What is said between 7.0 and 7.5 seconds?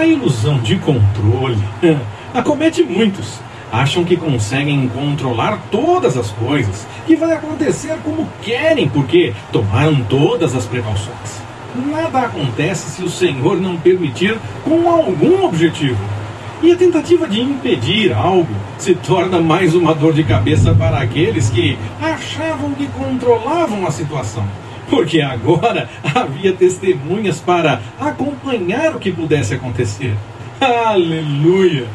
que vai